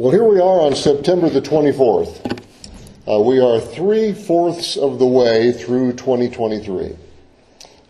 [0.00, 2.40] Well, here we are on September the 24th.
[3.06, 6.96] Uh, we are three fourths of the way through 2023.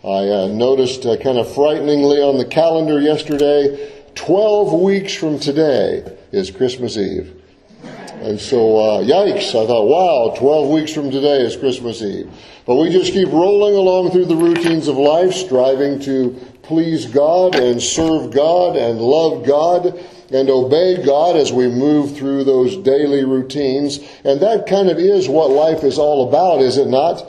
[0.03, 6.05] I uh, noticed uh, kind of frighteningly on the calendar yesterday 12 weeks from today
[6.33, 7.41] is Christmas Eve.
[7.85, 12.29] And so, uh, yikes, I thought, wow, 12 weeks from today is Christmas Eve.
[12.67, 16.33] But we just keep rolling along through the routines of life, striving to
[16.63, 22.45] please God and serve God and love God and obey God as we move through
[22.45, 23.99] those daily routines.
[24.25, 27.25] And that kind of is what life is all about, is it not?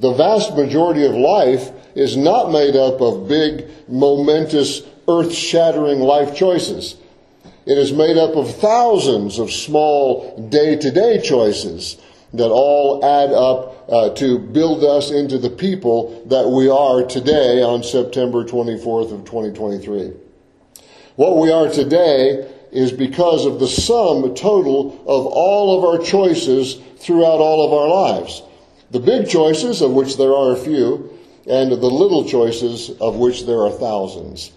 [0.00, 6.34] The vast majority of life is not made up of big, momentous, earth shattering life
[6.34, 6.96] choices.
[7.66, 11.98] It is made up of thousands of small day to day choices
[12.32, 17.62] that all add up uh, to build us into the people that we are today
[17.62, 20.29] on September 24th of 2023.
[21.20, 26.76] What we are today is because of the sum total of all of our choices
[26.96, 28.42] throughout all of our lives.
[28.90, 31.12] The big choices, of which there are a few,
[31.46, 34.50] and the little choices, of which there are thousands.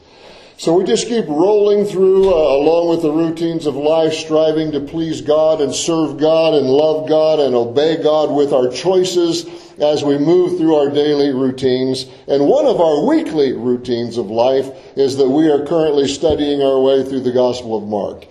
[0.63, 4.79] So we just keep rolling through uh, along with the routines of life, striving to
[4.79, 9.45] please God and serve God and love God and obey God with our choices
[9.77, 12.05] as we move through our daily routines.
[12.29, 16.79] And one of our weekly routines of life is that we are currently studying our
[16.79, 18.25] way through the Gospel of Mark.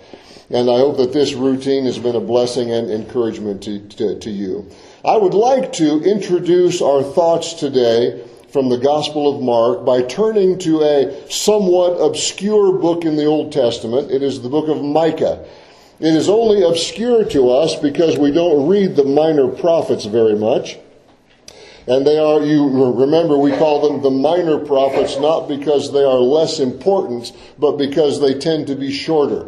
[0.49, 4.31] And I hope that this routine has been a blessing and encouragement to, to, to
[4.31, 4.71] you.
[5.05, 10.59] I would like to introduce our thoughts today from the Gospel of Mark by turning
[10.59, 14.11] to a somewhat obscure book in the Old Testament.
[14.11, 15.43] It is the book of Micah.
[15.99, 20.77] It is only obscure to us because we don't read the minor prophets very much.
[21.87, 26.19] And they are, you remember, we call them the minor prophets not because they are
[26.19, 29.47] less important, but because they tend to be shorter.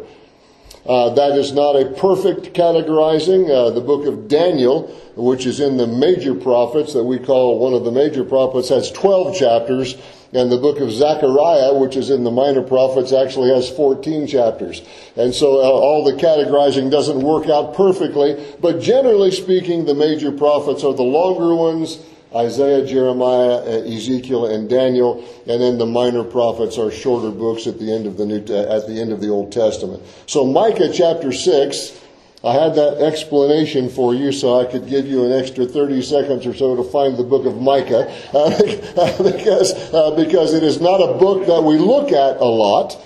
[0.88, 3.50] Uh, that is not a perfect categorizing.
[3.50, 7.74] Uh, the book of Daniel, which is in the major prophets that we call one
[7.74, 9.96] of the major prophets, has 12 chapters.
[10.32, 14.82] And the book of Zechariah, which is in the minor prophets, actually has 14 chapters.
[15.16, 18.44] And so uh, all the categorizing doesn't work out perfectly.
[18.60, 21.98] But generally speaking, the major prophets are the longer ones
[22.36, 27.92] Isaiah, Jeremiah, Ezekiel, and Daniel, and then the minor prophets are shorter books at the
[27.92, 30.02] end of the New, at the end of the Old Testament.
[30.26, 31.98] So Micah chapter six,
[32.44, 36.46] I had that explanation for you, so I could give you an extra thirty seconds
[36.46, 38.50] or so to find the book of Micah, uh,
[39.22, 43.02] because uh, because it is not a book that we look at a lot.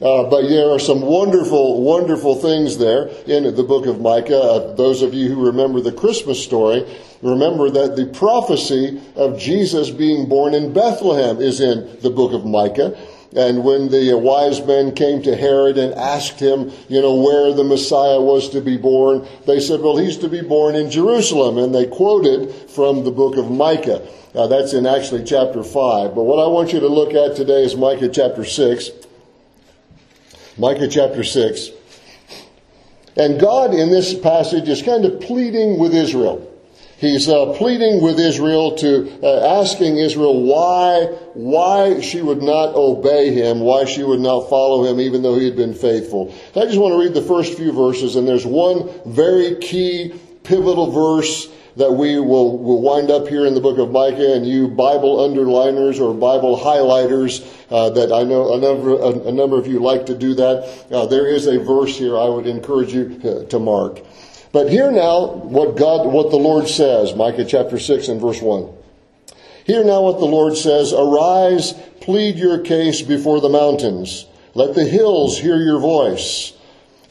[0.00, 4.38] Uh, but there are some wonderful, wonderful things there in the book of Micah.
[4.38, 6.84] Uh, those of you who remember the Christmas story,
[7.22, 12.44] remember that the prophecy of Jesus being born in Bethlehem is in the book of
[12.44, 12.94] Micah.
[13.34, 17.64] And when the wise men came to Herod and asked him, you know, where the
[17.64, 21.56] Messiah was to be born, they said, well, he's to be born in Jerusalem.
[21.56, 24.06] And they quoted from the book of Micah.
[24.34, 26.14] Uh, that's in actually chapter 5.
[26.14, 28.90] But what I want you to look at today is Micah chapter 6.
[30.58, 31.70] Micah chapter 6.
[33.16, 36.52] And God in this passage is kind of pleading with Israel.
[36.98, 43.34] He's uh, pleading with Israel to uh, asking Israel why why she would not obey
[43.34, 46.34] him, why she would not follow him, even though he had been faithful.
[46.54, 50.90] I just want to read the first few verses, and there's one very key pivotal
[50.90, 54.66] verse that we will, will wind up here in the book of Micah, and you
[54.68, 59.66] Bible underliners or Bible highlighters uh, that I know a number, a, a, number of
[59.66, 60.86] you like to do that.
[60.90, 64.00] Uh, there is a verse here I would encourage you to, to mark.
[64.52, 68.72] But hear now what God, what the Lord says, Micah chapter 6 and verse 1.
[69.66, 74.24] Hear now what the Lord says, Arise, plead your case before the mountains.
[74.54, 76.55] Let the hills hear your voice.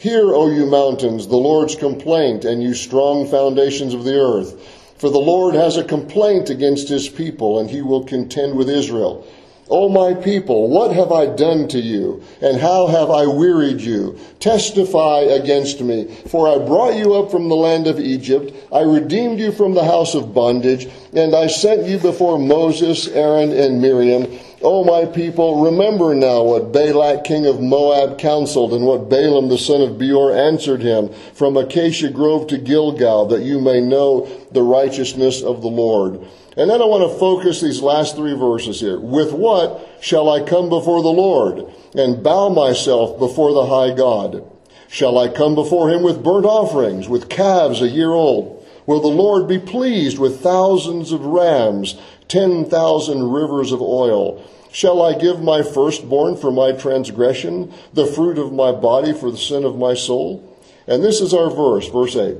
[0.06, 4.54] Hear, O you mountains, the Lord's complaint, and you strong foundations of the earth.
[5.00, 9.26] For the Lord has a complaint against his people, and he will contend with Israel.
[9.68, 14.20] O my people, what have I done to you, and how have I wearied you?
[14.40, 19.40] Testify against me, for I brought you up from the land of Egypt, I redeemed
[19.40, 24.28] you from the house of bondage, and I sent you before Moses, Aaron, and Miriam.
[24.66, 29.60] O my people, remember now what Balak king of Moab counseled, and what Balaam the
[29.60, 34.64] son of Beor answered him, from Acacia Grove to Gilgal, that you may know the
[34.64, 36.16] righteousness of the Lord.
[36.58, 39.00] And then I want to focus these last three verses here.
[39.00, 44.50] With what shall I come before the Lord and bow myself before the high God?
[44.88, 48.65] Shall I come before him with burnt offerings, with calves a year old?
[48.86, 51.96] Will the Lord be pleased with thousands of rams,
[52.28, 54.44] ten thousand rivers of oil?
[54.72, 59.38] Shall I give my firstborn for my transgression, the fruit of my body for the
[59.38, 60.60] sin of my soul?
[60.86, 62.38] And this is our verse, verse 8.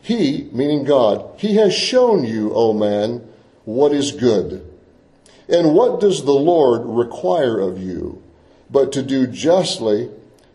[0.00, 3.28] He, meaning God, He has shown you, O man,
[3.64, 4.66] what is good.
[5.48, 8.22] And what does the Lord require of you?
[8.70, 10.08] But to do justly,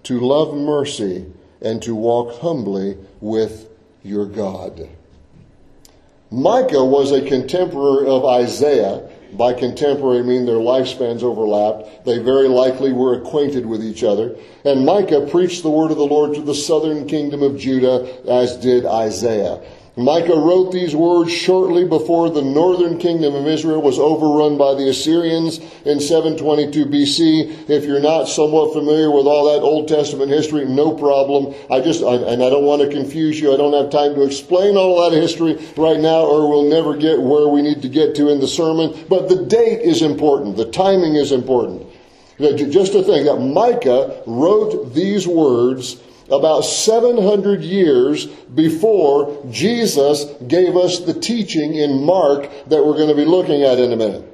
[0.03, 1.25] to love mercy,
[1.61, 3.69] and to walk humbly with
[4.05, 4.87] your God.
[6.31, 9.09] Micah was a contemporary of Isaiah.
[9.33, 12.05] By contemporary, I mean their lifespans overlapped.
[12.05, 14.35] They very likely were acquainted with each other.
[14.63, 18.55] And Micah preached the word of the Lord to the southern kingdom of Judah, as
[18.57, 19.61] did Isaiah.
[19.97, 24.89] Micah wrote these words shortly before the northern kingdom of Israel was overrun by the
[24.89, 27.69] Assyrians in 722 BC.
[27.69, 31.55] If you're not somewhat familiar with all that Old Testament history, no problem.
[31.71, 33.53] I just, I, and I don't want to confuse you.
[33.53, 37.21] I don't have time to explain all that history right now or we'll never get
[37.21, 39.05] where we need to get to in the sermon.
[39.07, 40.57] But the date is important.
[40.57, 41.87] The timing is important.
[42.37, 50.99] Just to think that Micah wrote these words about 700 years before Jesus gave us
[50.99, 54.31] the teaching in Mark that we're going to be looking at in a minute.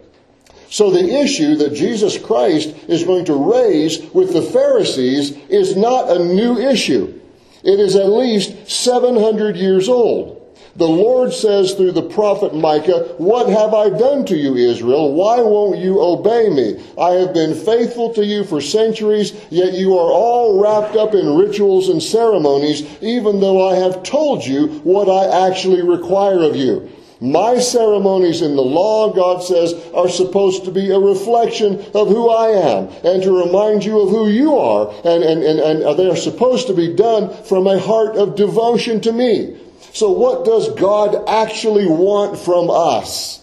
[0.69, 6.09] So the issue that Jesus Christ is going to raise with the Pharisees is not
[6.09, 7.19] a new issue.
[7.63, 10.40] It is at least 700 years old.
[10.75, 15.13] The Lord says through the prophet Micah, What have I done to you, Israel?
[15.13, 16.81] Why won't you obey me?
[16.97, 21.35] I have been faithful to you for centuries, yet you are all wrapped up in
[21.35, 26.89] rituals and ceremonies, even though I have told you what I actually require of you.
[27.19, 32.29] My ceremonies in the law, God says, are supposed to be a reflection of who
[32.29, 34.91] I am and to remind you of who you are.
[35.05, 39.01] And, and, and, and they are supposed to be done from a heart of devotion
[39.01, 39.55] to me.
[39.93, 43.41] So what does God actually want from us?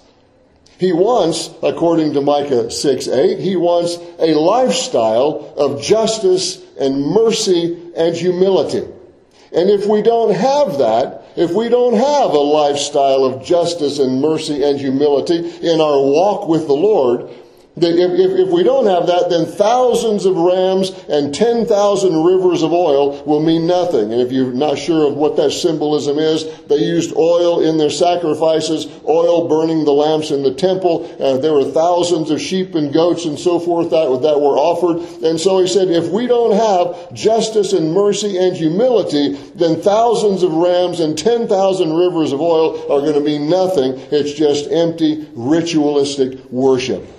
[0.78, 7.92] He wants, according to Micah 6 8, he wants a lifestyle of justice and mercy
[7.96, 8.86] and humility.
[9.52, 14.20] And if we don't have that, if we don't have a lifestyle of justice and
[14.20, 17.28] mercy and humility in our walk with the Lord,
[17.82, 22.72] if, if, if, we don't have that, then thousands of rams and 10,000 rivers of
[22.72, 24.12] oil will mean nothing.
[24.12, 27.90] And if you're not sure of what that symbolism is, they used oil in their
[27.90, 31.04] sacrifices, oil burning the lamps in the temple.
[31.20, 34.98] Uh, there were thousands of sheep and goats and so forth that, that were offered.
[35.24, 40.42] And so he said, if we don't have justice and mercy and humility, then thousands
[40.42, 43.92] of rams and 10,000 rivers of oil are going to mean nothing.
[44.10, 47.18] It's just empty ritualistic worship.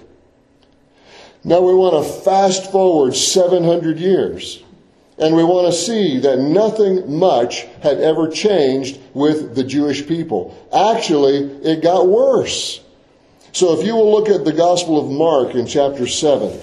[1.44, 4.63] Now we want to fast forward 700 years.
[5.18, 10.57] And we want to see that nothing much had ever changed with the Jewish people.
[10.74, 12.80] Actually, it got worse.
[13.51, 16.57] So if you will look at the Gospel of Mark in chapter 7,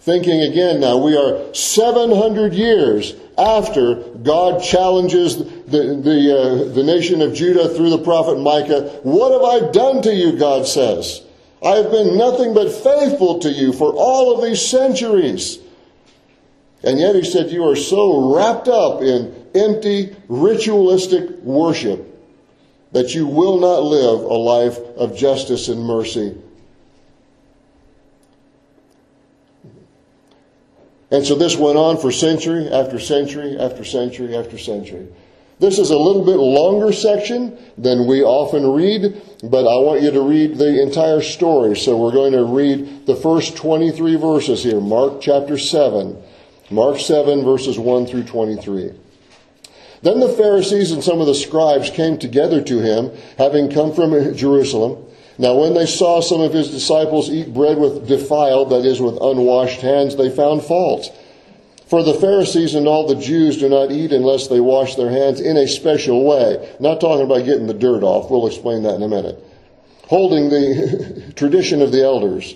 [0.00, 7.22] thinking again now, we are 700 years after God challenges the, the, uh, the nation
[7.22, 9.00] of Judah through the prophet Micah.
[9.04, 11.22] What have I done to you, God says?
[11.62, 15.58] I have been nothing but faithful to you for all of these centuries.
[16.84, 22.04] And yet he said, You are so wrapped up in empty, ritualistic worship
[22.92, 26.36] that you will not live a life of justice and mercy.
[31.10, 35.08] And so this went on for century after century after century after century.
[35.60, 40.12] This is a little bit longer section than we often read, but I want you
[40.12, 41.76] to read the entire story.
[41.76, 46.16] So we're going to read the first 23 verses here, Mark chapter 7.
[46.70, 48.92] Mark 7 verses 1 through 23.
[50.02, 54.34] Then the Pharisees and some of the scribes came together to him, having come from
[54.36, 55.04] Jerusalem.
[55.38, 59.18] Now when they saw some of his disciples eat bread with defiled, that is, with
[59.20, 61.12] unwashed hands, they found fault.
[61.88, 65.40] For the Pharisees and all the Jews do not eat unless they wash their hands
[65.40, 66.74] in a special way.
[66.78, 68.30] Not talking about getting the dirt off.
[68.30, 69.42] We'll explain that in a minute.
[70.02, 72.54] Holding the tradition of the elders.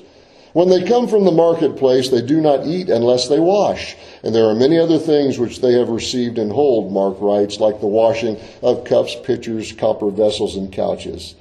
[0.53, 3.97] When they come from the marketplace, they do not eat unless they wash.
[4.23, 7.81] And there are many other things which they have received and hold, Mark writes, like
[7.81, 11.35] the washing of cups, pitchers, copper vessels, and couches.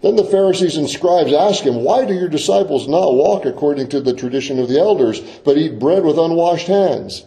[0.00, 4.00] Then the Pharisees and scribes asked him, Why do your disciples not walk according to
[4.00, 7.24] the tradition of the elders, but eat bread with unwashed hands?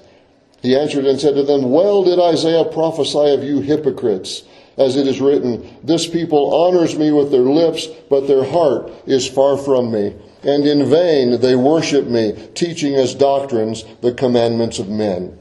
[0.62, 4.44] He answered and said to them, Well did Isaiah prophesy of you hypocrites,
[4.78, 9.28] as it is written, This people honors me with their lips, but their heart is
[9.28, 10.16] far from me.
[10.44, 15.38] And in vain they worship me, teaching as doctrines the commandments of men.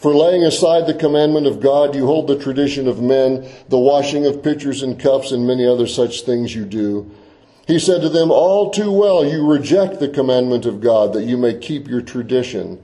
[0.00, 4.24] For laying aside the commandment of God, you hold the tradition of men, the washing
[4.24, 7.10] of pitchers and cups, and many other such things you do.
[7.66, 11.36] He said to them, All too well you reject the commandment of God, that you
[11.36, 12.82] may keep your tradition.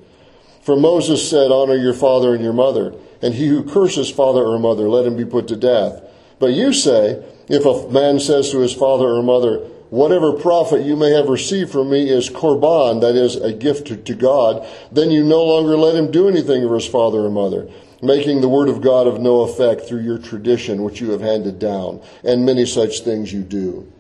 [0.61, 2.92] For Moses said, Honor your father and your mother,
[3.23, 6.02] and he who curses father or mother, let him be put to death.
[6.38, 10.97] But you say, If a man says to his father or mother, Whatever profit you
[10.97, 15.11] may have received from me is korban, that is, a gift to, to God, then
[15.11, 17.69] you no longer let him do anything for his father or mother
[18.02, 21.59] making the word of God of no effect through your tradition which you have handed
[21.59, 23.90] down, and many such things you do.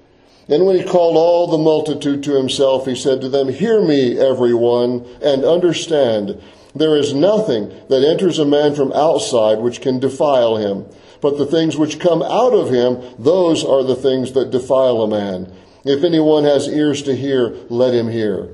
[0.48, 4.18] And when he called all the multitude to himself, he said to them, Hear me,
[4.18, 6.40] everyone, and understand.
[6.74, 10.86] There is nothing that enters a man from outside which can defile him,
[11.20, 15.08] but the things which come out of him, those are the things that defile a
[15.08, 15.50] man.
[15.86, 18.48] If anyone has ears to hear, let him hear.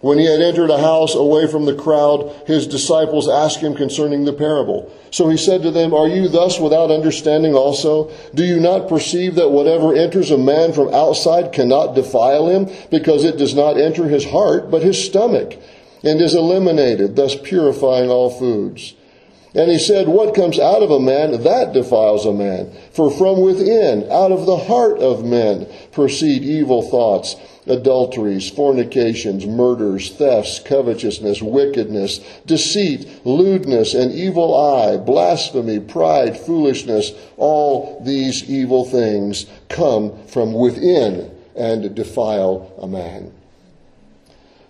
[0.00, 4.24] When he had entered a house away from the crowd, his disciples asked him concerning
[4.24, 4.90] the parable.
[5.12, 8.10] So he said to them, Are you thus without understanding also?
[8.34, 13.22] Do you not perceive that whatever enters a man from outside cannot defile him, because
[13.22, 15.56] it does not enter his heart, but his stomach,
[16.02, 18.94] and is eliminated, thus purifying all foods?
[19.54, 22.72] And he said, What comes out of a man, that defiles a man.
[22.92, 30.10] For from within, out of the heart of men, proceed evil thoughts adulteries, fornications, murders,
[30.10, 37.12] thefts, covetousness, wickedness, deceit, lewdness, an evil eye, blasphemy, pride, foolishness.
[37.36, 43.32] All these evil things come from within and defile a man.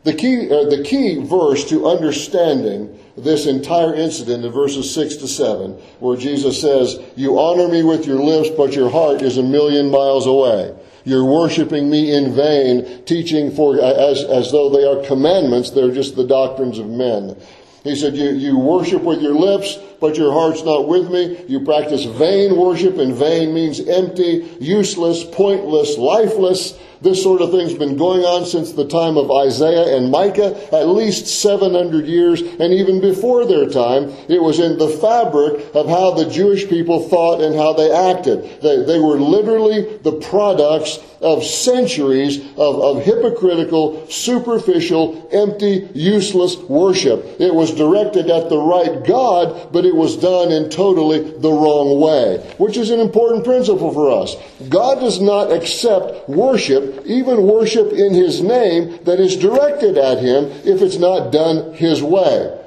[0.05, 5.29] The key, uh, the key verse to understanding this entire incident in verses 6 to
[5.29, 9.43] 7, where Jesus says, You honor me with your lips, but your heart is a
[9.43, 10.75] million miles away.
[11.05, 16.17] You're worshiping me in vain, teaching for as, as though they are commandments, they're just
[16.17, 17.37] the doctrines of men.
[17.85, 21.45] He said, you, you worship with your lips, but your heart's not with me.
[21.49, 26.79] You practice vain worship, and vain means empty, useless, pointless, lifeless.
[27.03, 30.87] This sort of thing's been going on since the time of Isaiah and Micah, at
[30.87, 36.13] least 700 years, and even before their time, it was in the fabric of how
[36.13, 38.61] the Jewish people thought and how they acted.
[38.63, 47.25] They, they were literally the products of centuries of, of hypocritical, superficial, empty, useless worship.
[47.41, 52.01] It was directed at the right God, but it was done in totally the wrong
[52.01, 54.37] way, which is an important principle for us.
[54.69, 60.47] God does not accept worship, even worship in His name, that is directed at Him
[60.65, 62.59] if it's not done His way.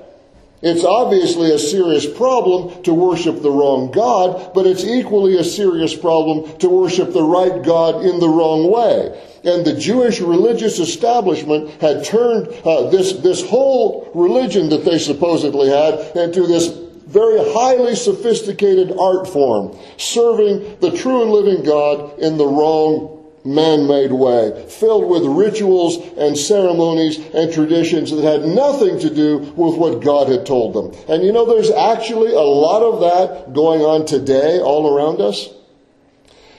[0.61, 5.95] It's obviously a serious problem to worship the wrong God, but it's equally a serious
[5.95, 9.21] problem to worship the right God in the wrong way.
[9.43, 15.69] And the Jewish religious establishment had turned uh, this, this whole religion that they supposedly
[15.69, 16.67] had into this
[17.05, 23.14] very highly sophisticated art form, serving the true and living God in the wrong
[23.45, 29.77] man-made way, filled with rituals and ceremonies and traditions that had nothing to do with
[29.77, 30.91] what God had told them.
[31.07, 35.49] And you know, there's actually a lot of that going on today all around us.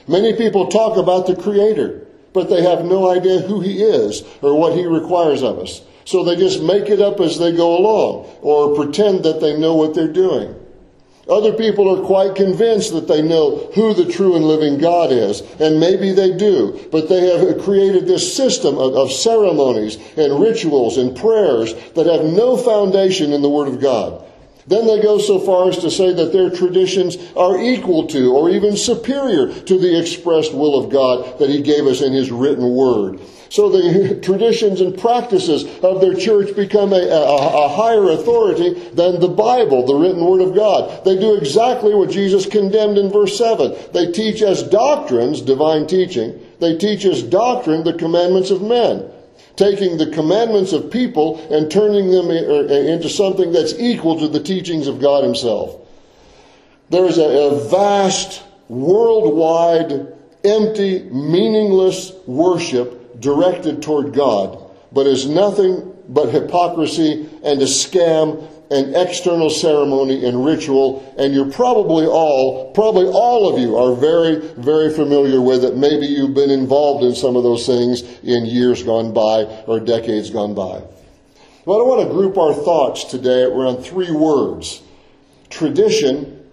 [0.07, 4.57] Many people talk about the Creator, but they have no idea who He is or
[4.57, 5.81] what He requires of us.
[6.05, 9.75] So they just make it up as they go along or pretend that they know
[9.75, 10.55] what they're doing.
[11.29, 15.41] Other people are quite convinced that they know who the true and living God is,
[15.59, 20.97] and maybe they do, but they have created this system of, of, ceremonies and rituals
[20.97, 24.23] and prayers that have no foundation in the Word of God.
[24.67, 28.49] Then they go so far as to say that their traditions are equal to or
[28.49, 32.75] even superior to the expressed will of God that He gave us in His written
[32.75, 33.21] Word.
[33.49, 39.19] So the traditions and practices of their church become a, a, a, higher authority than
[39.19, 41.05] the Bible, the written word of God.
[41.05, 43.73] They do exactly what Jesus condemned in verse 7.
[43.93, 49.11] They teach as doctrines, divine teaching, they teach as doctrine the commandments of men.
[49.57, 54.27] Taking the commandments of people and turning them uh, uh, into something that's equal to
[54.27, 55.85] the teachings of God Himself.
[56.89, 60.13] There is a, a vast, worldwide,
[60.45, 68.95] empty, meaningless worship directed toward God, but is nothing but hypocrisy and a scam and
[68.95, 74.93] external ceremony and ritual, and you're probably all, probably all of you are very, very
[74.93, 75.77] familiar with it.
[75.77, 80.29] Maybe you've been involved in some of those things in years gone by or decades
[80.29, 80.83] gone by.
[81.65, 84.81] Well, I want to group our thoughts today around three words
[85.49, 86.45] tradition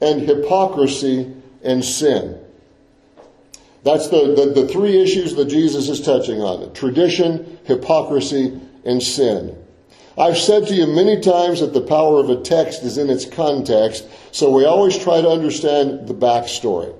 [0.00, 2.38] and hypocrisy and sin.
[3.84, 9.61] That's the, the, the three issues that Jesus is touching on tradition, hypocrisy, and sin.
[10.18, 13.24] I've said to you many times that the power of a text is in its
[13.24, 16.94] context, so we always try to understand the backstory.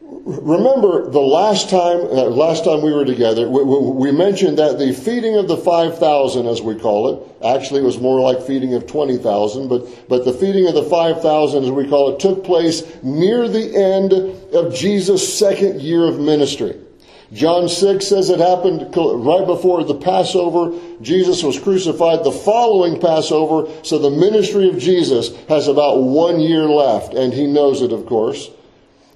[0.00, 4.92] remember the last time, uh, last time we were together, we, we, mentioned that the
[4.92, 8.86] feeding of the 5,000, as we call it, actually it was more like feeding of
[8.86, 13.48] 20,000, but, but the feeding of the 5,000, as we call it, took place near
[13.48, 14.12] the end
[14.54, 16.83] of Jesus' second year of ministry.
[17.32, 20.78] John 6 says it happened right before the Passover.
[21.00, 26.64] Jesus was crucified the following Passover, so the ministry of Jesus has about one year
[26.64, 28.50] left, and he knows it, of course.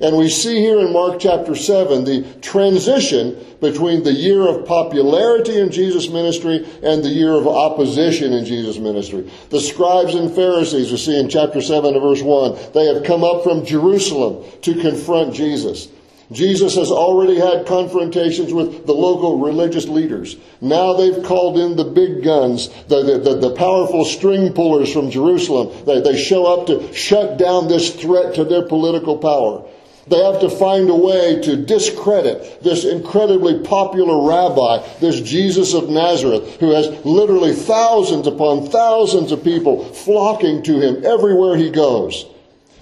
[0.01, 5.59] And we see here in Mark chapter 7 the transition between the year of popularity
[5.59, 9.29] in Jesus' ministry and the year of opposition in Jesus' ministry.
[9.51, 13.25] The scribes and Pharisees, we see in chapter 7 and verse 1, they have come
[13.25, 15.89] up from Jerusalem to confront Jesus.
[16.31, 20.37] Jesus has already had confrontations with the local religious leaders.
[20.61, 25.87] Now they've called in the big guns, the, the, the, powerful string pullers from Jerusalem.
[25.87, 29.65] They, they show up to shut down this threat to their political power.
[30.09, 35.89] They have to find a way to discredit this incredibly popular rabbi, this Jesus of
[35.89, 42.27] Nazareth, who has literally thousands upon thousands of people flocking to him everywhere he goes.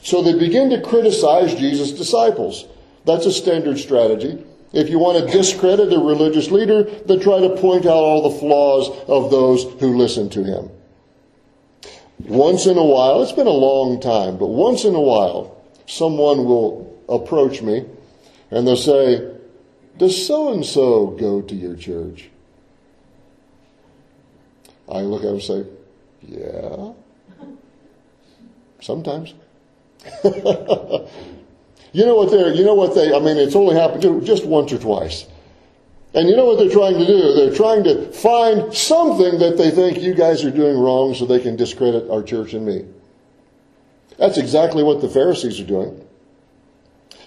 [0.03, 2.65] So they begin to criticize Jesus' disciples.
[3.07, 4.45] That's a standard strategy.
[4.73, 8.39] If you want to discredit a religious leader, then try to point out all the
[8.39, 10.71] flaws of those who listen to him.
[12.19, 16.45] Once in a while, it's been a long time, but once in a while, someone
[16.45, 17.85] will approach me
[18.51, 19.33] and they'll say,
[19.97, 22.29] Does so and so go to your church?
[24.89, 25.65] I look at them and say,
[26.23, 26.93] Yeah.
[28.81, 29.35] Sometimes.
[31.97, 34.71] you know what they're, you know what they, I mean, it's only happened just once
[34.71, 35.25] or twice.
[36.13, 37.33] And you know what they're trying to do?
[37.33, 41.41] They're trying to find something that they think you guys are doing wrong so they
[41.41, 42.85] can discredit our church and me.
[44.19, 46.07] That's exactly what the Pharisees are doing.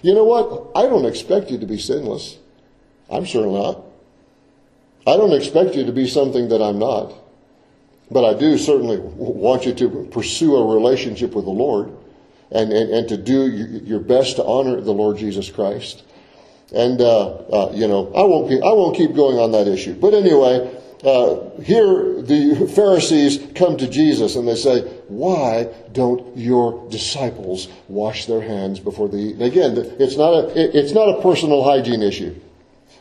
[0.02, 0.70] You know what?
[0.76, 2.38] I don't expect you to be sinless.
[3.10, 3.82] I'm sure not.
[5.04, 7.12] I don't expect you to be something that I'm not.
[8.08, 11.92] But I do certainly want you to pursue a relationship with the Lord
[12.50, 16.02] and, and, and to do your best to honor the Lord Jesus Christ.
[16.72, 19.94] And, uh, uh, you know, I won't, keep, I won't keep going on that issue.
[19.94, 26.88] But anyway, uh, here the Pharisees come to Jesus and they say, Why don't your
[26.90, 29.34] disciples wash their hands before they eat?
[29.34, 32.36] And again, it's not a, it's not a personal hygiene issue.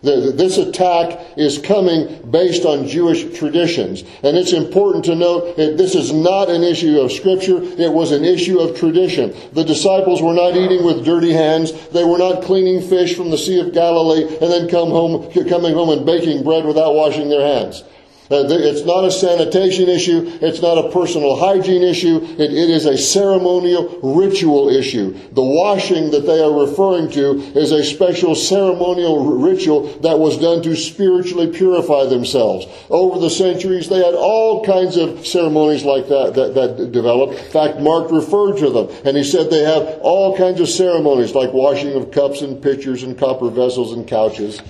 [0.02, 4.04] This attack is coming based on Jewish traditions.
[4.24, 7.62] And it's important to note that this is not an issue of scripture.
[7.62, 9.34] It was an issue of tradition.
[9.54, 11.74] The disciples were not eating with dirty hands.
[11.90, 15.74] They were not cleaning fish from the Sea of Galilee and then come home, coming
[15.74, 17.84] home and baking bread without washing their hands.
[18.32, 20.38] Uh, it's not a sanitation issue.
[20.42, 22.18] It's not a personal hygiene issue.
[22.18, 25.14] It, it is a ceremonial ritual issue.
[25.32, 30.62] The washing that they are referring to is a special ceremonial ritual that was done
[30.64, 32.68] to spiritually purify themselves.
[32.92, 37.34] Over the centuries, they had all kinds of ceremonies like that, that that developed.
[37.34, 41.34] In fact, Mark referred to them, and he said they have all kinds of ceremonies
[41.34, 44.62] like washing of cups and pitchers and copper vessels and couches.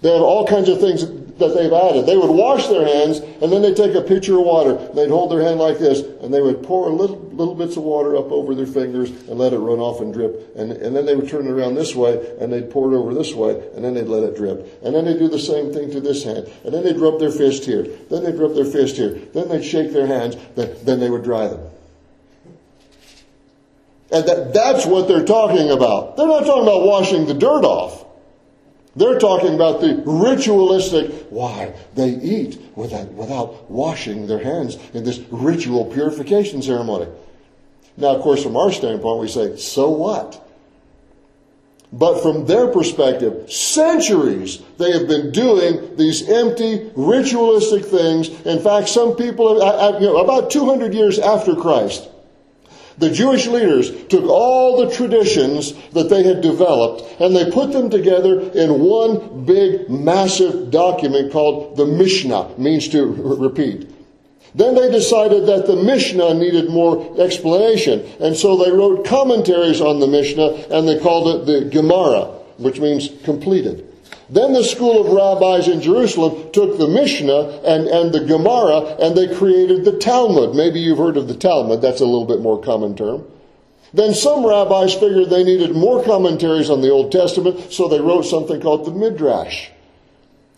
[0.00, 1.06] They have all kinds of things
[1.38, 2.06] that they've added.
[2.06, 4.74] They would wash their hands and then they'd take a pitcher of water.
[4.94, 8.16] They'd hold their hand like this and they would pour little, little bits of water
[8.16, 10.56] up over their fingers and let it run off and drip.
[10.56, 13.14] And, and then they would turn it around this way and they'd pour it over
[13.14, 14.80] this way and then they'd let it drip.
[14.84, 16.48] And then they'd do the same thing to this hand.
[16.64, 17.82] And then they'd rub their fist here.
[18.10, 19.14] Then they'd rub their fist here.
[19.32, 20.36] Then they'd shake their hands.
[20.56, 21.60] Then, then they would dry them.
[24.10, 26.16] And that, that's what they're talking about.
[26.16, 28.07] They're not talking about washing the dirt off.
[28.96, 31.74] They're talking about the ritualistic, why?
[31.94, 37.06] They eat without, without washing their hands in this ritual purification ceremony.
[37.96, 40.44] Now, of course, from our standpoint, we say, so what?
[41.92, 48.28] But from their perspective, centuries they have been doing these empty, ritualistic things.
[48.44, 52.08] In fact, some people, have, uh, uh, you know, about 200 years after Christ,
[52.98, 57.90] the Jewish leaders took all the traditions that they had developed and they put them
[57.90, 63.90] together in one big, massive document called the Mishnah, means to repeat.
[64.54, 70.00] Then they decided that the Mishnah needed more explanation, and so they wrote commentaries on
[70.00, 72.24] the Mishnah and they called it the Gemara,
[72.56, 73.87] which means completed.
[74.30, 79.16] Then the school of rabbis in Jerusalem took the Mishnah and, and the Gemara and
[79.16, 80.54] they created the Talmud.
[80.54, 81.80] Maybe you've heard of the Talmud.
[81.80, 83.24] That's a little bit more common term.
[83.94, 88.22] Then some rabbis figured they needed more commentaries on the Old Testament, so they wrote
[88.22, 89.70] something called the Midrash.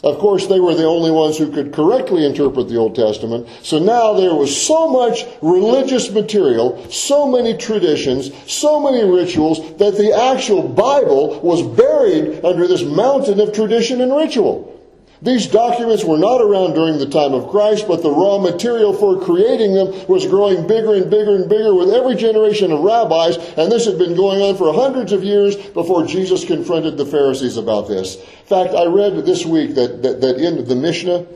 [0.02, 3.46] Of course, they were the only ones who could correctly interpret the Old Testament.
[3.62, 9.98] So now there was so much religious material, so many traditions, so many rituals, that
[9.98, 14.79] the actual Bible was buried under this mountain of tradition and ritual.
[15.22, 19.20] These documents were not around during the time of Christ, but the raw material for
[19.20, 23.70] creating them was growing bigger and bigger and bigger with every generation of rabbis, and
[23.70, 27.86] this had been going on for hundreds of years before Jesus confronted the Pharisees about
[27.86, 28.16] this.
[28.16, 31.26] In fact, I read this week that, that, that in the Mishnah,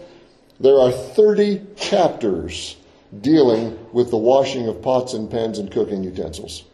[0.61, 2.77] there are 30 chapters
[3.21, 6.65] dealing with the washing of pots and pans and cooking utensils.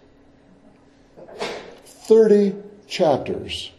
[1.85, 2.55] 30
[2.87, 3.73] chapters.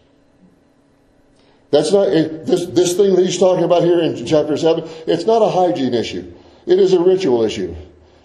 [1.71, 5.41] That's not, this, this thing that he's talking about here in chapter 7, it's not
[5.41, 6.33] a hygiene issue.
[6.65, 7.75] It is a ritual issue.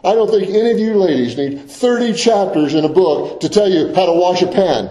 [0.04, 3.68] I don't think any of you ladies need 30 chapters in a book to tell
[3.68, 4.90] you how to wash a pan.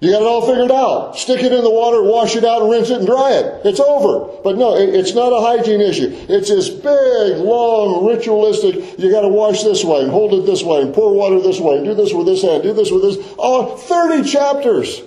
[0.00, 1.18] You got it all figured out.
[1.18, 3.66] Stick it in the water, wash it out, rinse it and dry it.
[3.66, 4.40] It's over.
[4.42, 6.08] But no, it's not a hygiene issue.
[6.10, 10.62] It's this big, long, ritualistic, you got to wash this way and hold it this
[10.62, 13.02] way and pour water this way and do this with this hand, do this with
[13.02, 13.18] this.
[13.38, 15.02] Oh, 30 chapters.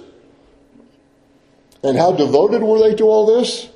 [1.84, 3.70] And how devoted were they to all this?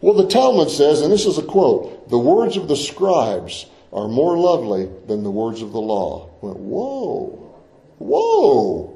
[0.00, 4.08] Well, the Talmud says, and this is a quote, the words of the scribes are
[4.08, 6.28] more lovely than the words of the law.
[6.42, 7.54] I went, whoa,
[7.98, 8.92] whoa.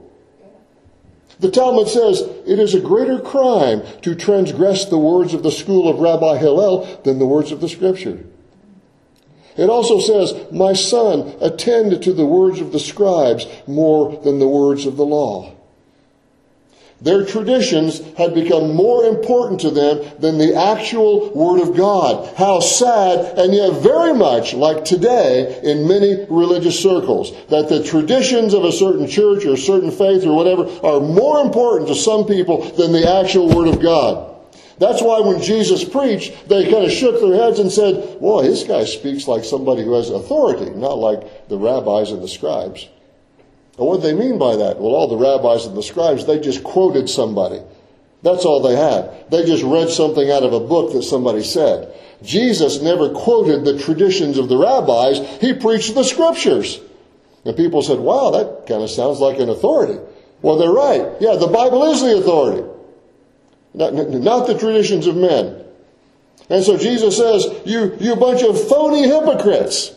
[1.38, 5.88] The Talmud says it is a greater crime to transgress the words of the school
[5.88, 8.24] of Rabbi Hillel than the words of the scripture.
[9.56, 14.48] It also says, My son, attend to the words of the scribes more than the
[14.48, 15.54] words of the law.
[17.02, 22.34] Their traditions had become more important to them than the actual Word of God.
[22.36, 28.52] How sad, and yet very much like today in many religious circles, that the traditions
[28.52, 32.26] of a certain church or a certain faith or whatever are more important to some
[32.26, 34.36] people than the actual Word of God.
[34.78, 38.64] That's why when Jesus preached, they kind of shook their heads and said, Boy, this
[38.64, 42.88] guy speaks like somebody who has authority, not like the rabbis and the scribes.
[43.80, 44.78] And what do they mean by that?
[44.78, 47.62] Well, all the rabbis and the scribes, they just quoted somebody.
[48.22, 49.30] That's all they had.
[49.30, 51.90] They just read something out of a book that somebody said.
[52.22, 55.18] Jesus never quoted the traditions of the rabbis.
[55.40, 56.78] He preached the scriptures.
[57.46, 59.98] And people said, wow, that kind of sounds like an authority.
[60.42, 61.16] Well, they're right.
[61.18, 62.68] Yeah, the Bible is the authority.
[63.72, 65.64] Not, not the traditions of men.
[66.50, 69.96] And so Jesus says, you, you bunch of phony hypocrites.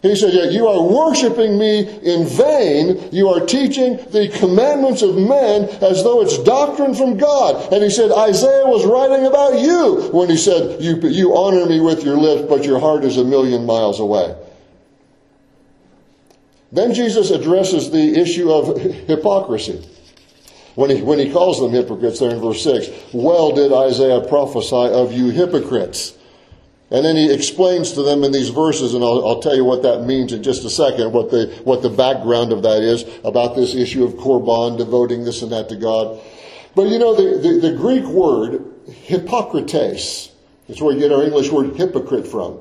[0.00, 3.08] He said, yeah, you are worshiping me in vain.
[3.10, 7.72] You are teaching the commandments of men as though it's doctrine from God.
[7.72, 11.80] And he said, Isaiah was writing about you when he said, you, you honor me
[11.80, 14.36] with your lips, but your heart is a million miles away.
[16.70, 19.84] Then Jesus addresses the issue of hypocrisy.
[20.76, 24.76] When he, when he calls them hypocrites there in verse 6, well did Isaiah prophesy
[24.76, 26.14] of you hypocrites.
[26.90, 29.82] And then he explains to them in these verses, and I'll, I'll, tell you what
[29.82, 33.56] that means in just a second, what the, what the background of that is about
[33.56, 36.18] this issue of korban, devoting this and that to God.
[36.74, 40.30] But you know, the, the, the Greek word, hypocrites,
[40.66, 42.58] it's where you get our English word hypocrite from,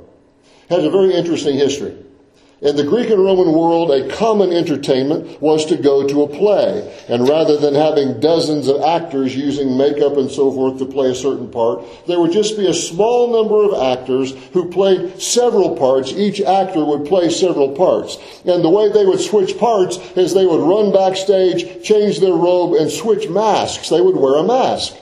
[0.70, 1.96] has a very interesting history.
[2.60, 6.91] In the Greek and Roman world, a common entertainment was to go to a play.
[7.08, 11.15] And rather than having dozens of actors using makeup and so forth to play a
[11.15, 16.12] certain part, there would just be a small number of actors who played several parts.
[16.12, 18.17] Each actor would play several parts.
[18.43, 22.74] And the way they would switch parts is they would run backstage, change their robe,
[22.74, 23.89] and switch masks.
[23.89, 24.96] They would wear a mask.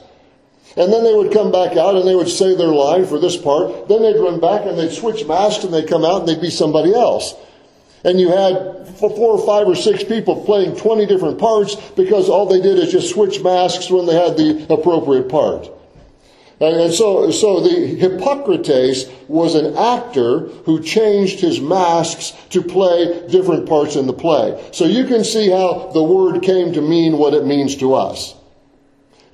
[0.78, 3.38] And then they would come back out and they would say their line for this
[3.38, 3.88] part.
[3.88, 6.50] Then they'd run back and they'd switch masks and they'd come out and they'd be
[6.50, 7.34] somebody else
[8.06, 12.46] and you had four or five or six people playing 20 different parts because all
[12.46, 15.68] they did is just switch masks when they had the appropriate part.
[16.62, 23.68] And, so, so the hypocrites was an actor who changed his masks to play different
[23.68, 24.64] parts in the play.
[24.72, 28.36] So you can see how the word came to mean what it means to us.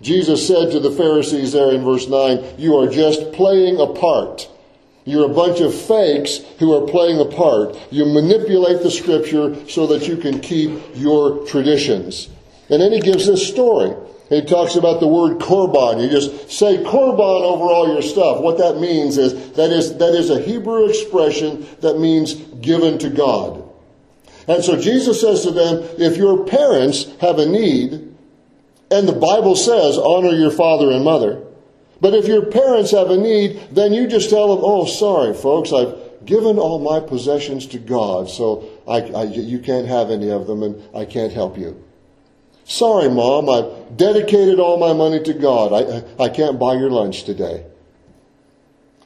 [0.02, 4.50] Jesus said to the Pharisees there in verse 9, You are just playing a part.
[5.06, 7.78] You're a bunch of fakes who are playing a part.
[7.92, 12.30] You manipulate the scripture so that you can keep your traditions.
[12.70, 13.96] And then he gives this story.
[14.30, 16.02] He talks about the word korban.
[16.02, 18.42] You just say korban over all your stuff.
[18.42, 23.10] What that means is that is, that is a Hebrew expression that means given to
[23.10, 23.68] God.
[24.48, 28.11] And so Jesus says to them, if your parents have a need,
[28.92, 31.42] and the Bible says honor your father and mother,
[32.02, 35.72] but if your parents have a need, then you just tell them, oh, sorry, folks,
[35.72, 40.48] I've given all my possessions to God, so I, I, you can't have any of
[40.48, 41.82] them and I can't help you.
[42.66, 45.74] Sorry, Mom, I've dedicated all my money to God.
[45.74, 47.66] I, I can't buy your lunch today.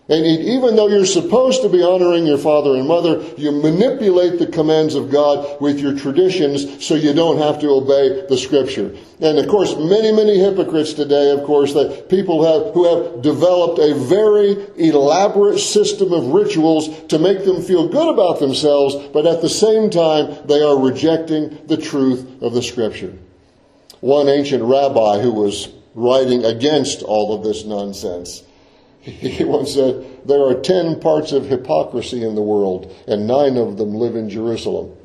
[0.08, 4.46] And even though you're supposed to be honoring your father and mother, you manipulate the
[4.46, 8.96] commands of God with your traditions so you don't have to obey the scripture.
[9.20, 13.80] And of course, many, many hypocrites today, of course, that people have, who have developed
[13.80, 19.42] a very elaborate system of rituals to make them feel good about themselves, but at
[19.42, 23.18] the same time, they are rejecting the truth of the scripture.
[24.02, 28.44] One ancient rabbi who was writing against all of this nonsense
[29.06, 33.78] he once said, There are ten parts of hypocrisy in the world, and nine of
[33.78, 34.96] them live in Jerusalem.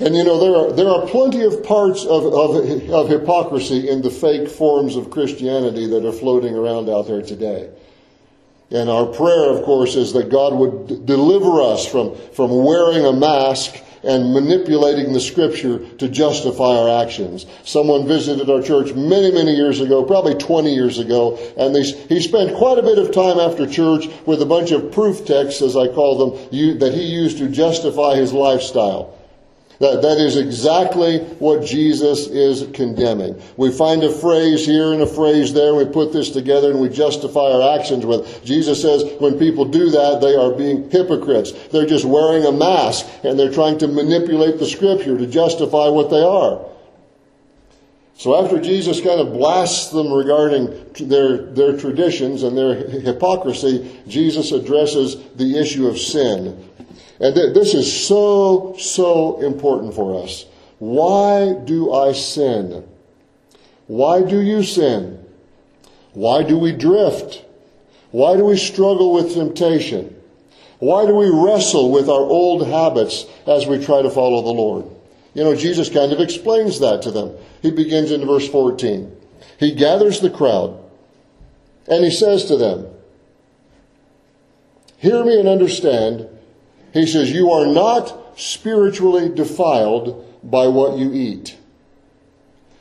[0.00, 4.02] And you know, there are, there are plenty of parts of, of, of hypocrisy in
[4.02, 7.70] the fake forms of Christianity that are floating around out there today.
[8.70, 13.12] And our prayer, of course, is that God would deliver us from, from wearing a
[13.12, 17.46] mask and manipulating the scripture to justify our actions.
[17.64, 22.20] Someone visited our church many, many years ago, probably 20 years ago, and they, he
[22.20, 25.76] spent quite a bit of time after church with a bunch of proof texts, as
[25.76, 29.13] I call them, that he used to justify his lifestyle.
[29.80, 33.40] That, that is exactly what Jesus is condemning.
[33.56, 36.88] We find a phrase here and a phrase there, we put this together and we
[36.88, 38.44] justify our actions with.
[38.44, 41.52] Jesus says when people do that, they are being hypocrites.
[41.68, 46.10] They're just wearing a mask and they're trying to manipulate the scripture to justify what
[46.10, 46.64] they are.
[48.16, 54.52] So after Jesus kind of blasts them regarding their, their traditions and their hypocrisy, Jesus
[54.52, 56.70] addresses the issue of sin
[57.24, 60.44] and th- this is so, so important for us.
[60.78, 62.86] Why do I sin?
[63.86, 65.24] Why do you sin?
[66.12, 67.42] Why do we drift?
[68.10, 70.14] Why do we struggle with temptation?
[70.80, 74.84] Why do we wrestle with our old habits as we try to follow the Lord?
[75.32, 77.34] You know, Jesus kind of explains that to them.
[77.62, 79.10] He begins in verse 14.
[79.58, 80.78] He gathers the crowd
[81.88, 82.86] and he says to them,
[84.98, 86.28] Hear me and understand.
[86.94, 91.58] He says, You are not spiritually defiled by what you eat.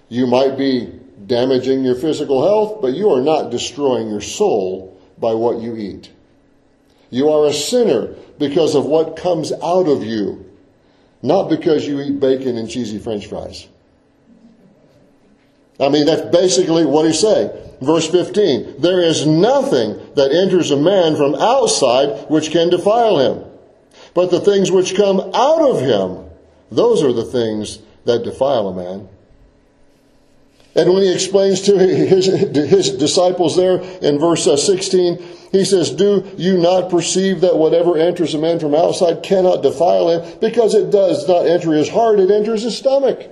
[0.08, 5.34] You might be damaging your physical health, but you are not destroying your soul by
[5.34, 6.12] what you eat.
[7.10, 10.46] You are a sinner because of what comes out of you,
[11.24, 13.68] not because you eat bacon and cheesy french fries.
[15.80, 17.52] I mean, that's basically what he's saying.
[17.82, 23.53] Verse 15, there is nothing that enters a man from outside which can defile him.
[24.14, 26.30] But the things which come out of him,
[26.72, 29.10] those are the things that defile a man.
[30.76, 35.92] And when he explains to his, his disciples there in verse uh, 16, he says,
[35.92, 40.40] Do you not perceive that whatever enters a man from outside cannot defile him?
[40.40, 43.30] Because it does not enter his heart, it enters his stomach.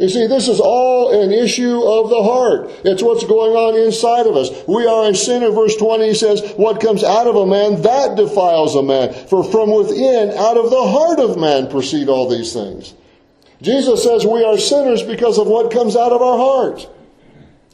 [0.00, 2.70] You see, this is all an issue of the heart.
[2.86, 4.48] It's what's going on inside of us.
[4.66, 5.50] We are a sinner.
[5.50, 9.12] Verse 20 he says, What comes out of a man, that defiles a man.
[9.28, 12.94] For from within, out of the heart of man, proceed all these things.
[13.60, 16.88] Jesus says we are sinners because of what comes out of our heart.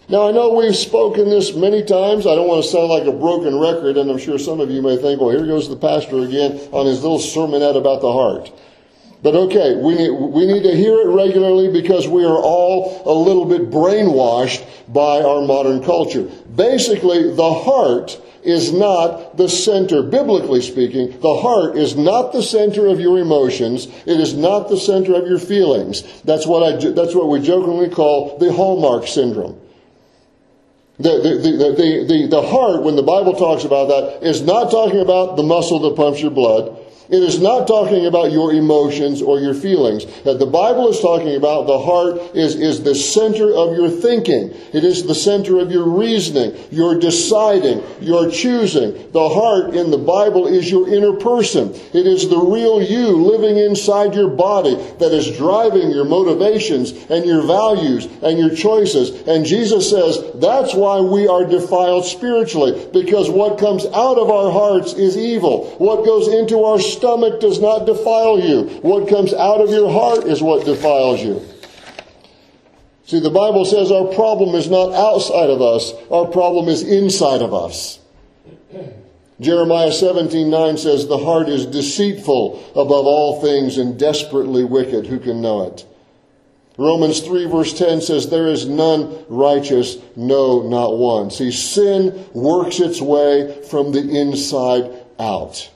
[0.08, 2.26] Now, I know we've spoken this many times.
[2.26, 4.82] I don't want to sound like a broken record, and I'm sure some of you
[4.82, 8.50] may think, well, here goes the pastor again on his little sermonette about the heart.
[9.22, 13.44] But okay, we we need to hear it regularly because we are all a little
[13.44, 16.30] bit brainwashed by our modern culture.
[16.54, 22.86] Basically, the heart is not the center, biblically speaking, the heart is not the center
[22.86, 23.86] of your emotions.
[24.06, 26.22] It is not the center of your feelings.
[26.22, 29.60] That's what I, that's what we jokingly call the hallmark syndrome.
[30.98, 35.00] The, the, the, the, the heart, when the Bible talks about that, is not talking
[35.00, 36.78] about the muscle that pumps your blood.
[37.08, 40.06] It is not talking about your emotions or your feelings.
[40.24, 44.50] The Bible is talking about the heart is, is the center of your thinking.
[44.72, 49.12] It is the center of your reasoning, your deciding, your choosing.
[49.12, 51.70] The heart in the Bible is your inner person.
[51.94, 57.24] It is the real you living inside your body that is driving your motivations and
[57.24, 59.26] your values and your choices.
[59.28, 64.50] And Jesus says that's why we are defiled spiritually because what comes out of our
[64.50, 65.70] hearts is evil.
[65.78, 68.64] What goes into our stomach does not defile you.
[68.82, 71.42] What comes out of your heart is what defiles you.
[73.06, 77.40] See, the Bible says our problem is not outside of us, our problem is inside
[77.40, 78.00] of us.
[79.40, 85.06] Jeremiah 17, 9 says, The heart is deceitful above all things and desperately wicked.
[85.06, 85.84] Who can know it?
[86.78, 91.30] Romans 3 verse 10 says, There is none righteous, no, not one.
[91.30, 95.70] See, sin works its way from the inside out.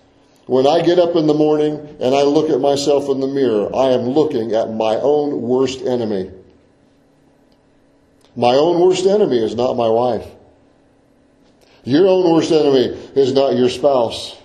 [0.50, 3.70] When I get up in the morning and I look at myself in the mirror,
[3.72, 6.28] I am looking at my own worst enemy.
[8.34, 10.26] My own worst enemy is not my wife.
[11.84, 14.36] Your own worst enemy is not your spouse.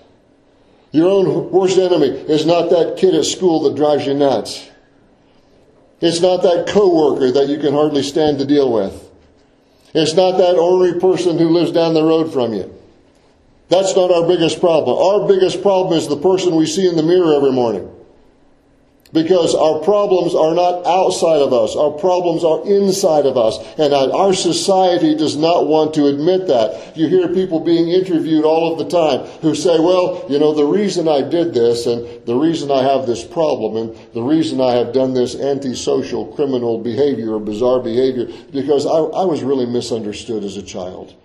[0.92, 4.70] Your own worst enemy is not that kid at school that drives you nuts.
[6.02, 9.10] It's not that coworker that you can hardly stand to deal with.
[9.96, 12.72] It's not that ornery person who lives down the road from you.
[13.68, 14.98] That's not our biggest problem.
[14.98, 17.92] Our biggest problem is the person we see in the mirror every morning.
[19.14, 21.76] Because our problems are not outside of us.
[21.76, 23.58] Our problems are inside of us.
[23.80, 26.98] And our society does not want to admit that.
[26.98, 30.66] You hear people being interviewed all of the time who say, well, you know, the
[30.66, 34.74] reason I did this and the reason I have this problem and the reason I
[34.74, 40.44] have done this antisocial criminal behavior or bizarre behavior because I, I was really misunderstood
[40.44, 41.16] as a child.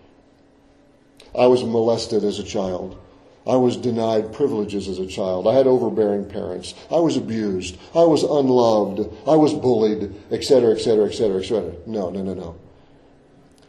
[1.37, 2.99] I was molested as a child.
[3.47, 5.49] I was denied privileges as a child.
[5.49, 6.75] I had overbearing parents.
[6.91, 7.79] I was abused.
[7.95, 9.01] I was unloved.
[9.27, 11.73] I was bullied, etc., etc., etc., etc.
[11.87, 12.57] No, no, no, no.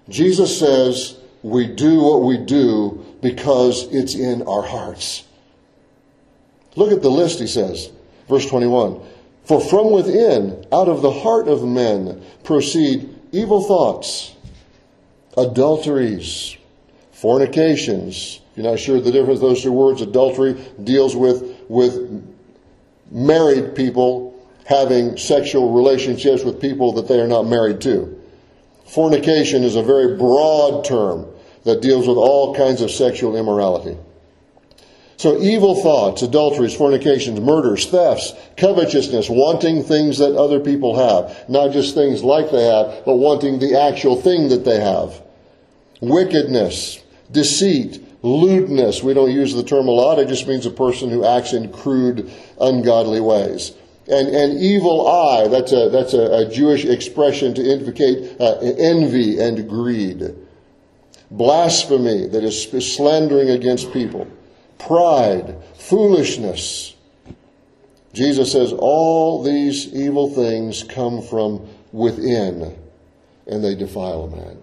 [0.09, 5.23] Jesus says we do what we do because it's in our hearts.
[6.75, 7.91] Look at the list, he says.
[8.27, 9.01] Verse 21.
[9.45, 14.35] For from within, out of the heart of men, proceed evil thoughts,
[15.37, 16.57] adulteries,
[17.21, 20.01] fornications, you're not sure the difference those two words.
[20.01, 20.53] Adultery
[20.83, 22.25] deals with, with
[23.11, 24.31] married people
[24.65, 28.19] having sexual relationships with people that they are not married to.
[28.85, 31.27] Fornication is a very broad term
[31.63, 33.95] that deals with all kinds of sexual immorality.
[35.17, 41.47] So evil thoughts, adulteries, fornications, murders, thefts, covetousness, wanting things that other people have.
[41.47, 45.21] Not just things like they have, but wanting the actual thing that they have.
[46.01, 47.00] Wickedness,
[47.31, 51.25] deceit, Lewdness, we don't use the term a lot, it just means a person who
[51.25, 53.73] acts in crude, ungodly ways.
[54.07, 59.39] And, and evil eye, that's a, that's a, a Jewish expression to indicate uh, envy
[59.39, 60.35] and greed.
[61.31, 64.27] Blasphemy, that is slandering against people.
[64.77, 66.95] Pride, foolishness.
[68.13, 72.77] Jesus says all these evil things come from within
[73.47, 74.57] and they defile a man.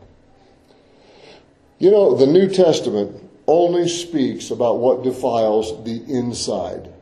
[1.78, 6.92] You know, the New Testament only speaks about what defiles the inside.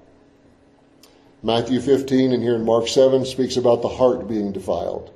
[1.43, 5.13] Matthew 15 and here in Mark 7 speaks about the heart being defiled.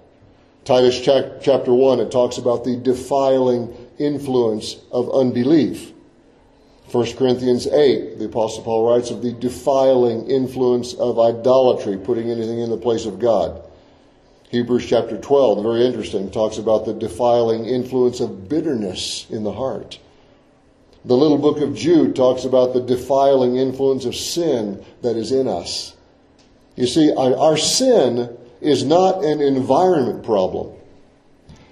[0.65, 5.93] Titus chapter 1, it talks about the defiling influence of unbelief.
[6.93, 12.61] 1 Corinthians 8, the Apostle Paul writes of the defiling influence of idolatry, putting anything
[12.61, 13.63] in the place of God.
[14.51, 20.01] Hebrews chapter 12, very interesting, talks about the defiling influence of bitterness in the heart.
[21.05, 25.47] The little book of Jude talks about the defiling influence of sin that is in
[25.47, 25.95] us.
[26.75, 30.73] You see, our sin is not an environment problem.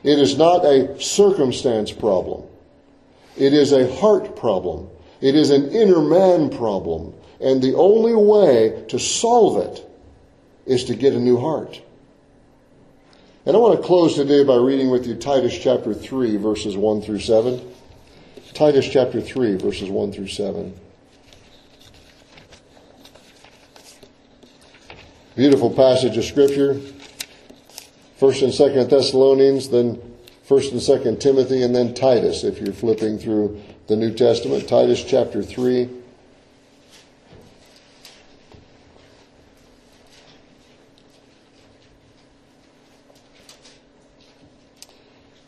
[0.05, 2.45] It is not a circumstance problem.
[3.37, 4.89] It is a heart problem.
[5.21, 7.13] It is an inner man problem.
[7.41, 9.85] And the only way to solve it
[10.65, 11.83] is to get a new heart.
[13.49, 17.01] And I want to close today by reading with you Titus chapter 3, verses 1
[17.01, 17.59] through 7.
[18.53, 20.79] Titus chapter 3, verses 1 through 7.
[25.35, 26.79] Beautiful passage of Scripture.
[28.19, 29.99] First and Second Thessalonians, then
[30.45, 34.69] First and Second Timothy, and then Titus, if you're flipping through the New Testament.
[34.69, 35.89] Titus chapter 3.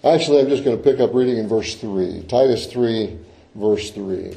[0.03, 2.25] Actually, I'm just going to pick up reading in verse 3.
[2.27, 3.19] Titus 3,
[3.55, 4.35] verse 3.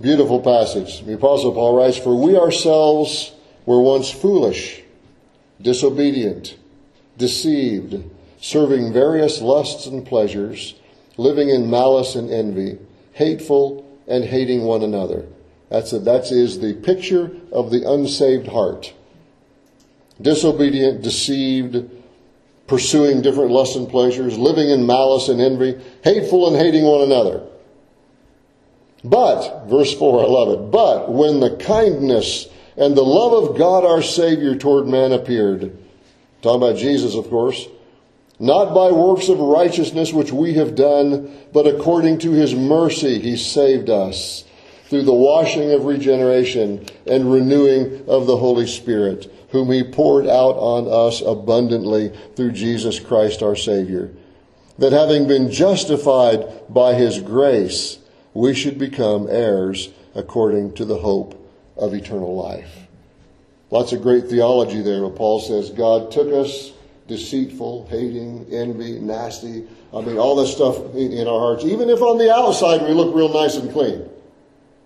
[0.00, 1.04] Beautiful passage.
[1.04, 3.32] The Apostle Paul writes, For we ourselves
[3.66, 4.82] were once foolish,
[5.60, 6.56] disobedient,
[7.18, 8.02] deceived,
[8.40, 10.74] serving various lusts and pleasures,
[11.16, 12.78] living in malice and envy,
[13.12, 15.26] hateful and hating one another.
[15.68, 18.92] That's a, that is the picture of the unsaved heart.
[20.20, 21.88] Disobedient, deceived,
[22.72, 27.46] pursuing different lusts and pleasures, living in malice and envy, hateful and hating one another.
[29.04, 33.84] But, verse 4, I love it, but when the kindness and the love of God
[33.84, 35.76] our Savior toward man appeared,
[36.40, 37.68] talking about Jesus, of course,
[38.38, 43.36] not by works of righteousness which we have done, but according to his mercy he
[43.36, 44.44] saved us
[44.86, 50.56] through the washing of regeneration and renewing of the Holy Spirit whom he poured out
[50.56, 54.10] on us abundantly through Jesus Christ our Savior.
[54.78, 57.98] That having been justified by his grace,
[58.34, 61.38] we should become heirs according to the hope
[61.76, 62.86] of eternal life.
[63.70, 65.08] Lots of great theology there.
[65.10, 66.72] Paul says God took us
[67.06, 69.64] deceitful, hating, envy, nasty.
[69.94, 71.64] I mean, all this stuff in our hearts.
[71.64, 74.08] Even if on the outside we look real nice and clean.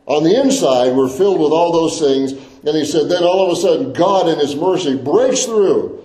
[0.06, 2.32] On the inside, we're filled with all those things.
[2.64, 6.02] And he said, then all of a sudden, God in his mercy breaks through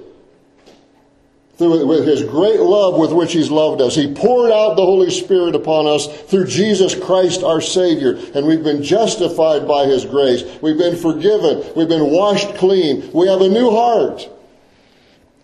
[1.61, 3.95] through, with his great love with which he's loved us.
[3.95, 8.17] He poured out the Holy Spirit upon us through Jesus Christ our Savior.
[8.33, 10.43] And we've been justified by his grace.
[10.61, 11.63] We've been forgiven.
[11.75, 13.11] We've been washed clean.
[13.13, 14.27] We have a new heart.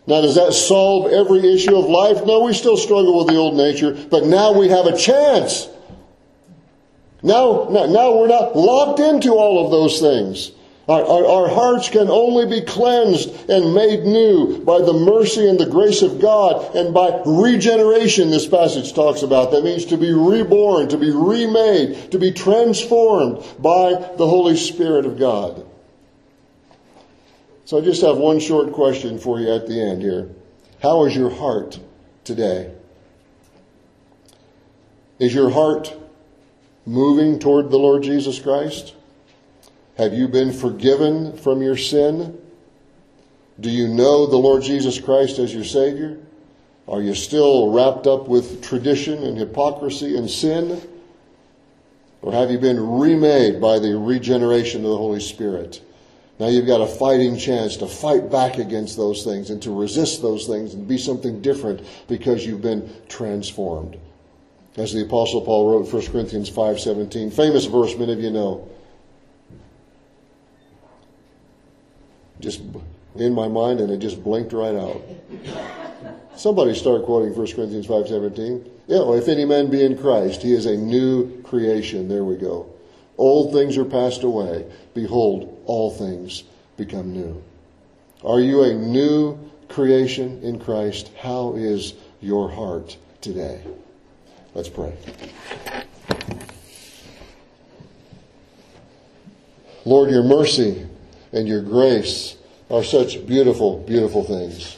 [0.07, 2.25] Now, does that solve every issue of life?
[2.25, 5.67] No, we still struggle with the old nature, but now we have a chance.
[7.21, 10.51] Now, now, now we're not locked into all of those things.
[10.87, 15.59] Our, our, our, hearts can only be cleansed and made new by the mercy and
[15.59, 19.51] the grace of God and by regeneration, this passage talks about.
[19.51, 25.05] That means to be reborn, to be remade, to be transformed by the Holy Spirit
[25.05, 25.65] of God.
[27.65, 30.29] So I just have one short question for you at the end here.
[30.81, 31.81] How is your heart
[32.23, 32.73] today?
[35.19, 35.93] Is your heart
[36.85, 38.93] moving toward the Lord Jesus Christ?
[39.97, 42.39] Have you been forgiven from your sin?
[43.59, 46.19] Do you know the Lord Jesus Christ as your Savior?
[46.87, 50.81] Are you still wrapped up with tradition and hypocrisy and sin?
[52.21, 55.81] Or have you been remade by the regeneration of the Holy Spirit?
[56.39, 60.21] Now you've got a fighting chance to fight back against those things and to resist
[60.21, 63.97] those things and be something different because you've been transformed.
[64.75, 68.67] As the apostle Paul wrote in 1 Corinthians 5:17, famous verse many of you know.
[72.39, 72.61] Just
[73.15, 75.01] in my mind and it just blinked right out.
[76.35, 78.69] Somebody start quoting 1 Corinthians 5.17.
[78.87, 82.07] Yeah, if any man be in Christ, he is a new creation.
[82.07, 82.67] There we go.
[83.17, 84.71] Old things are passed away.
[84.93, 86.43] Behold, all things
[86.77, 87.43] become new.
[88.23, 91.11] Are you a new creation in Christ?
[91.19, 93.61] How is your heart today?
[94.53, 94.93] Let's pray.
[99.85, 100.85] Lord, your mercy
[101.31, 102.37] and your grace
[102.69, 104.77] are such beautiful, beautiful things.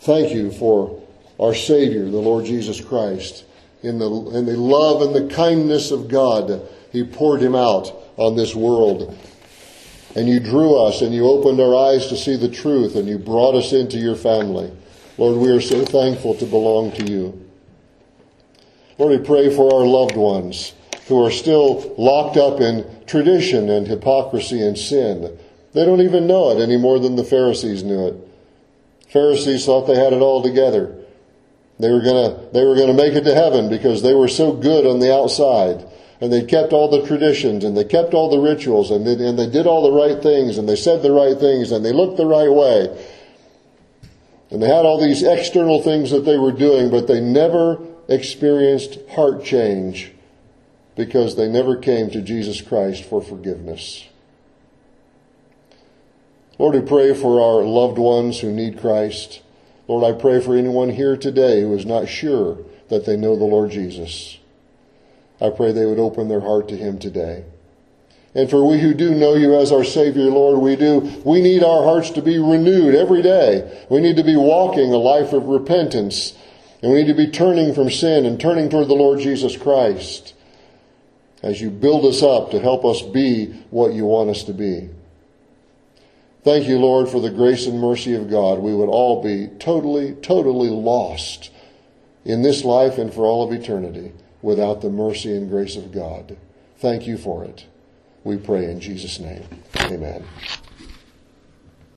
[0.00, 1.02] Thank you for
[1.40, 3.44] our Savior, the Lord Jesus Christ.
[3.82, 8.36] In the, in the love and the kindness of God, He poured Him out on
[8.36, 9.16] this world.
[10.16, 13.18] And you drew us and you opened our eyes to see the truth and you
[13.18, 14.72] brought us into your family.
[15.16, 17.48] Lord, we are so thankful to belong to you.
[18.96, 20.72] Lord, we pray for our loved ones
[21.08, 25.38] who are still locked up in tradition and hypocrisy and sin.
[25.72, 28.14] They don't even know it any more than the Pharisees knew it.
[29.08, 30.94] Pharisees thought they had it all together.
[31.80, 34.86] They were gonna, they were gonna make it to heaven because they were so good
[34.86, 35.86] on the outside.
[36.20, 39.38] And they kept all the traditions and they kept all the rituals and they, and
[39.38, 42.18] they did all the right things and they said the right things and they looked
[42.18, 43.06] the right way.
[44.50, 47.78] And they had all these external things that they were doing, but they never
[48.08, 50.12] experienced heart change
[50.98, 54.04] because they never came to Jesus Christ for forgiveness.
[56.58, 59.40] Lord, we pray for our loved ones who need Christ.
[59.86, 63.44] Lord, I pray for anyone here today who is not sure that they know the
[63.44, 64.38] Lord Jesus.
[65.40, 67.44] I pray they would open their heart to Him today.
[68.34, 71.62] And for we who do know you as our Savior, Lord, we do, we need
[71.62, 73.84] our hearts to be renewed every day.
[73.88, 76.36] We need to be walking a life of repentance.
[76.82, 80.34] And we need to be turning from sin and turning toward the Lord Jesus Christ
[81.42, 84.90] as you build us up to help us be what you want us to be.
[86.44, 88.60] Thank you, Lord, for the grace and mercy of God.
[88.60, 91.50] We would all be totally, totally lost
[92.24, 96.36] in this life and for all of eternity without the mercy and grace of God.
[96.78, 97.66] Thank you for it.
[98.24, 99.44] We pray in Jesus' name.
[99.80, 100.24] Amen.